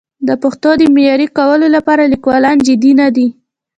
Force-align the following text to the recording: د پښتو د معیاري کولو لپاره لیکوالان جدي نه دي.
د 0.27 0.29
پښتو 0.43 0.69
د 0.79 0.81
معیاري 0.95 1.27
کولو 1.37 1.67
لپاره 1.75 2.03
لیکوالان 2.13 2.57
جدي 2.67 2.91
نه 3.01 3.07
دي. 3.15 3.27